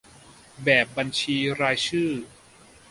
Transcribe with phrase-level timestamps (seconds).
[0.63, 2.11] แบบบัญชีรายชื่อ